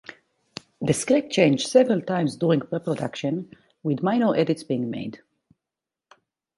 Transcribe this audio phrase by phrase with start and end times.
[0.81, 5.19] The script changed several times during pre-production, with minor edits being made.